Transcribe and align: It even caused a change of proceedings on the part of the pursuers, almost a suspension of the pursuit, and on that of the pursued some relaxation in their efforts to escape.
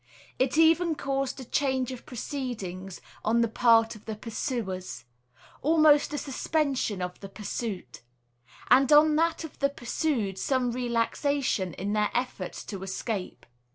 It 0.39 0.57
even 0.57 0.95
caused 0.95 1.39
a 1.39 1.45
change 1.45 1.91
of 1.91 2.07
proceedings 2.07 3.01
on 3.23 3.41
the 3.41 3.47
part 3.47 3.95
of 3.95 4.05
the 4.05 4.15
pursuers, 4.15 5.05
almost 5.61 6.11
a 6.11 6.17
suspension 6.17 7.03
of 7.03 7.19
the 7.19 7.29
pursuit, 7.29 8.01
and 8.71 8.91
on 8.91 9.15
that 9.17 9.43
of 9.43 9.59
the 9.59 9.69
pursued 9.69 10.39
some 10.39 10.71
relaxation 10.71 11.75
in 11.75 11.93
their 11.93 12.09
efforts 12.15 12.63
to 12.65 12.81
escape. 12.81 13.45